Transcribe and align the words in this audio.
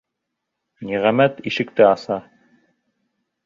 Ниғәмәт 0.89 1.45
ишекте 1.53 1.87
аса. 1.93 2.21